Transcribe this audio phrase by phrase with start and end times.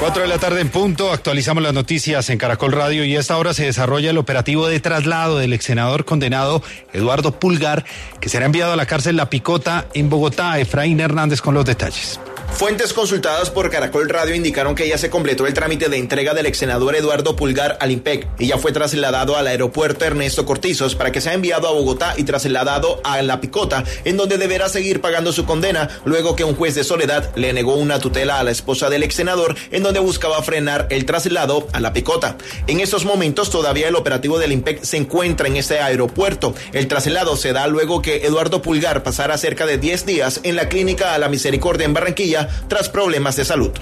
[0.00, 3.36] 4 de la tarde en punto, actualizamos las noticias en Caracol Radio y a esta
[3.36, 6.62] hora se desarrolla el operativo de traslado del ex senador condenado
[6.94, 7.84] Eduardo Pulgar,
[8.18, 10.58] que será enviado a la cárcel La Picota en Bogotá.
[10.58, 12.18] Efraín Hernández con los detalles.
[12.52, 16.44] Fuentes consultadas por Caracol Radio indicaron que ya se completó el trámite de entrega del
[16.44, 21.10] ex senador Eduardo Pulgar al IMPEC y ya fue trasladado al aeropuerto Ernesto Cortizos para
[21.10, 25.32] que sea enviado a Bogotá y trasladado a La Picota, en donde deberá seguir pagando
[25.32, 28.90] su condena luego que un juez de Soledad le negó una tutela a la esposa
[28.90, 32.36] del ex senador en donde buscaba frenar el traslado a La Picota.
[32.66, 36.54] En estos momentos todavía el operativo del IMPEC se encuentra en este aeropuerto.
[36.72, 40.68] El traslado se da luego que Eduardo Pulgar pasara cerca de 10 días en la
[40.68, 43.72] clínica a la Misericordia en Barranquilla tras problemas de salud.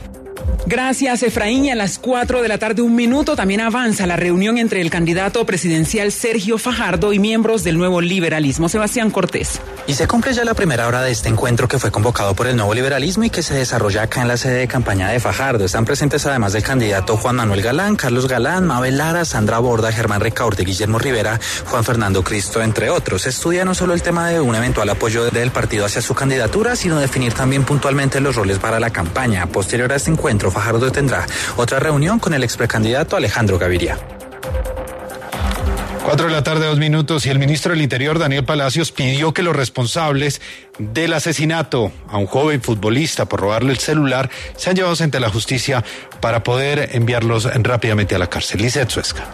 [0.68, 1.64] Gracias, Efraín.
[1.64, 4.90] Y a las 4 de la tarde, un minuto, también avanza la reunión entre el
[4.90, 9.62] candidato presidencial Sergio Fajardo y miembros del nuevo liberalismo, Sebastián Cortés.
[9.86, 12.54] Y se cumple ya la primera hora de este encuentro que fue convocado por el
[12.54, 15.64] nuevo liberalismo y que se desarrolla acá en la sede de campaña de Fajardo.
[15.64, 20.20] Están presentes además del candidato Juan Manuel Galán, Carlos Galán, Mabel Lara, Sandra Borda, Germán
[20.20, 23.26] Recaurte, Guillermo Rivera, Juan Fernando Cristo, entre otros.
[23.26, 27.00] Estudia no solo el tema de un eventual apoyo del partido hacia su candidatura, sino
[27.00, 29.46] definir también puntualmente los roles para la campaña.
[29.46, 31.24] Posterior a este encuentro, Fajardo tendrá
[31.56, 33.96] otra reunión con el ex precandidato Alejandro Gaviria.
[36.04, 39.44] Cuatro de la tarde, dos minutos, y el ministro del Interior, Daniel Palacios, pidió que
[39.44, 40.40] los responsables
[40.78, 45.84] del asesinato a un joven futbolista por robarle el celular sean llevados ante la justicia
[46.20, 48.60] para poder enviarlos rápidamente a la cárcel.
[48.60, 49.26] Lizeth Suesca.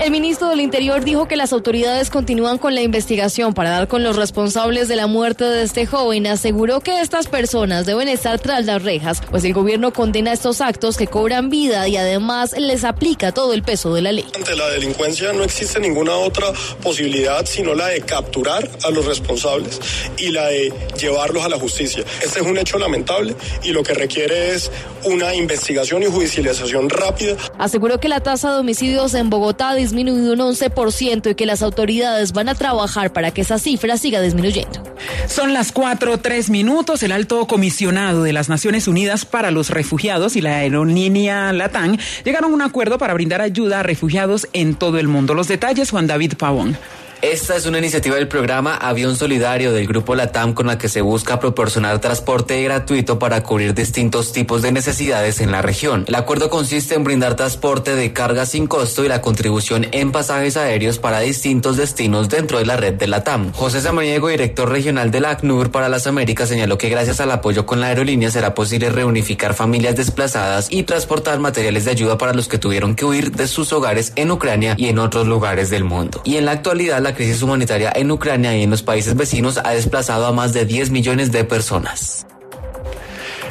[0.00, 4.02] El ministro del Interior dijo que las autoridades continúan con la investigación para dar con
[4.02, 6.26] los responsables de la muerte de este joven.
[6.26, 10.96] Aseguró que estas personas deben estar tras las rejas, pues el gobierno condena estos actos
[10.96, 14.26] que cobran vida y además les aplica todo el peso de la ley.
[14.34, 16.48] Ante la delincuencia no existe ninguna otra
[16.82, 19.80] posibilidad sino la de capturar a los responsables
[20.18, 22.04] y la de llevarlos a la justicia.
[22.20, 24.72] Este es un hecho lamentable y lo que requiere es
[25.04, 27.36] una investigación y judicialización rápida.
[27.58, 32.32] Aseguró que la tasa de homicidios en Bogotá disminuido un 11% y que las autoridades
[32.32, 34.82] van a trabajar para que esa cifra siga disminuyendo.
[35.28, 37.02] Son las cuatro, tres minutos.
[37.02, 42.52] El alto comisionado de las Naciones Unidas para los Refugiados y la aerolínea Latam llegaron
[42.52, 45.34] a un acuerdo para brindar ayuda a refugiados en todo el mundo.
[45.34, 46.78] Los detalles, Juan David Pavón.
[47.24, 51.00] Esta es una iniciativa del programa Avión Solidario del Grupo LATAM con la que se
[51.00, 56.04] busca proporcionar transporte gratuito para cubrir distintos tipos de necesidades en la región.
[56.06, 60.58] El acuerdo consiste en brindar transporte de carga sin costo y la contribución en pasajes
[60.58, 63.52] aéreos para distintos destinos dentro de la red de LATAM.
[63.54, 67.64] José Samaniego, director regional de la ACNUR para las Américas, señaló que gracias al apoyo
[67.64, 72.48] con la aerolínea será posible reunificar familias desplazadas y transportar materiales de ayuda para los
[72.48, 76.20] que tuvieron que huir de sus hogares en Ucrania y en otros lugares del mundo.
[76.24, 79.70] Y en la actualidad la crisis humanitaria en Ucrania y en los países vecinos ha
[79.70, 82.26] desplazado a más de 10 millones de personas.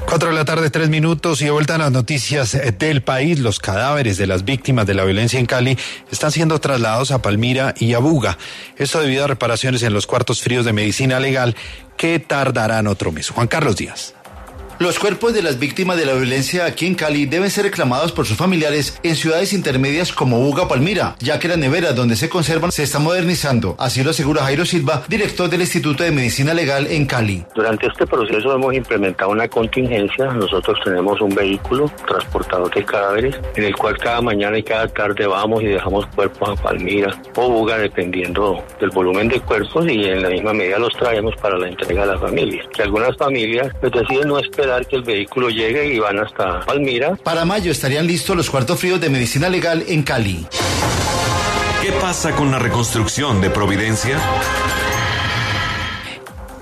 [0.06, 3.40] Cuatro de la tarde, tres minutos y de vuelta a las noticias del país.
[3.40, 5.78] Los cadáveres de las víctimas de la violencia en Cali
[6.12, 8.38] están siendo trasladados a Palmira y a Buga.
[8.78, 11.56] Esto debido a reparaciones en los cuartos fríos de medicina legal
[11.98, 13.30] que tardarán otro mes.
[13.30, 14.14] Juan Carlos Díaz.
[14.80, 18.26] Los cuerpos de las víctimas de la violencia aquí en Cali deben ser reclamados por
[18.26, 22.28] sus familiares en ciudades intermedias como Buga o Palmira, ya que la nevera donde se
[22.28, 23.76] conservan se está modernizando.
[23.78, 27.46] Así lo asegura Jairo Silva, director del Instituto de Medicina Legal en Cali.
[27.54, 30.34] Durante este proceso hemos implementado una contingencia.
[30.34, 35.28] Nosotros tenemos un vehículo transportador de cadáveres en el cual cada mañana y cada tarde
[35.28, 40.24] vamos y dejamos cuerpos a Palmira o Buga dependiendo del volumen de cuerpos y en
[40.24, 42.66] la misma medida los traemos para la entrega a las familias.
[42.76, 47.16] Que algunas familias pues, deciden no esperar que el vehículo llegue y van hasta Palmira.
[47.16, 50.46] Para mayo estarían listos los cuartos fríos de medicina legal en Cali.
[51.82, 54.18] ¿Qué pasa con la reconstrucción de Providencia?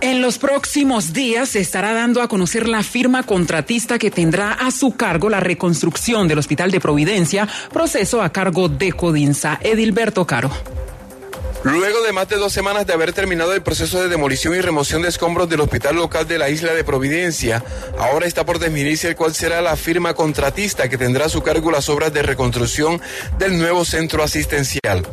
[0.01, 4.71] En los próximos días se estará dando a conocer la firma contratista que tendrá a
[4.71, 9.59] su cargo la reconstrucción del Hospital de Providencia, proceso a cargo de Codinsa.
[9.61, 10.49] Edilberto Caro.
[11.63, 15.03] Luego de más de dos semanas de haber terminado el proceso de demolición y remoción
[15.03, 17.63] de escombros del hospital local de la isla de Providencia,
[17.99, 21.69] ahora está por definirse el cuál será la firma contratista que tendrá a su cargo
[21.69, 22.99] las obras de reconstrucción
[23.37, 25.05] del nuevo centro asistencial.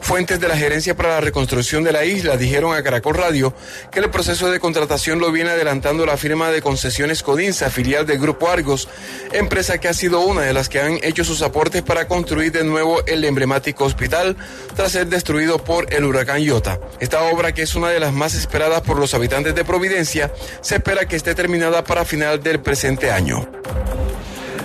[0.00, 3.54] Fuentes de la Gerencia para la Reconstrucción de la isla dijeron a Caracol Radio
[3.92, 8.18] que el proceso de contratación lo viene adelantando la firma de concesiones Codinsa, filial del
[8.18, 8.88] Grupo Argos,
[9.32, 12.64] empresa que ha sido una de las que han hecho sus aportes para construir de
[12.64, 14.36] nuevo el emblemático hospital
[14.74, 16.78] tras ser destruido por el huracán Iota.
[17.00, 20.76] Esta obra, que es una de las más esperadas por los habitantes de Providencia, se
[20.76, 23.48] espera que esté terminada para final del presente año.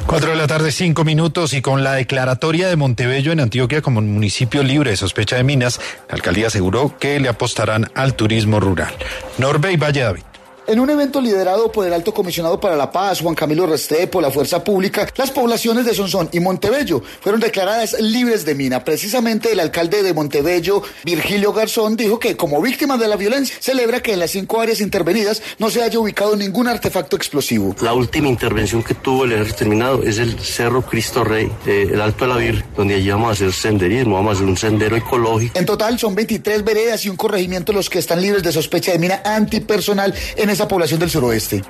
[0.07, 4.01] Cuatro de la tarde, cinco minutos, y con la declaratoria de Montebello en Antioquia como
[4.01, 8.94] municipio libre de sospecha de minas, la alcaldía aseguró que le apostarán al turismo rural.
[9.38, 10.24] Norbey Valle David.
[10.69, 14.29] En un evento liderado por el alto comisionado para la paz, Juan Camilo Restrepo, la
[14.29, 18.83] Fuerza Pública, las poblaciones de Sonsón y Montebello fueron declaradas libres de mina.
[18.83, 24.01] Precisamente el alcalde de Montebello, Virgilio Garzón, dijo que como víctima de la violencia celebra
[24.01, 27.73] que en las cinco áreas intervenidas no se haya ubicado ningún artefacto explosivo.
[27.79, 32.01] La última intervención que tuvo el ejército terminado es el Cerro Cristo Rey, eh, el
[32.01, 34.97] Alto de la Vir, donde allí vamos a hacer senderismo, vamos a hacer un sendero
[34.97, 35.57] ecológico.
[35.57, 38.99] En total son 23 veredas y un corregimiento los que están libres de sospecha de
[38.99, 41.62] mina antipersonal en esa población del suroeste.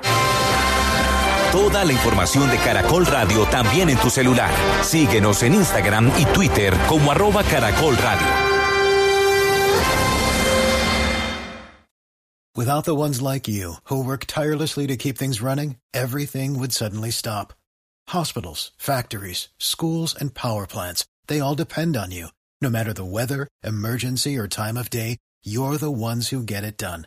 [1.52, 4.50] Toda la información de Caracol Radio también en tu celular.
[4.82, 8.26] Síguenos en Instagram y Twitter como arroba Caracol Radio.
[12.56, 17.12] Without the ones like you, who work tirelessly to keep things running, everything would suddenly
[17.12, 17.52] stop.
[18.08, 22.28] Hospitals, factories, schools, and power plants, they all depend on you.
[22.60, 26.78] No matter the weather, emergency, or time of day, you're the ones who get it
[26.78, 27.06] done.